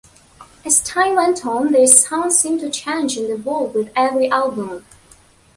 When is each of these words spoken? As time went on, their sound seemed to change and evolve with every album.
As 0.65 0.81
time 0.81 1.15
went 1.15 1.45
on, 1.45 1.71
their 1.73 1.85
sound 1.85 2.33
seemed 2.33 2.61
to 2.61 2.71
change 2.71 3.17
and 3.17 3.29
evolve 3.29 3.75
with 3.75 3.91
every 3.95 4.31
album. 4.31 4.83